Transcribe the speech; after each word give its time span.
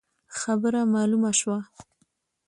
خبره 0.39 0.81
مالومه 0.93 1.31
شوه. 1.39 1.59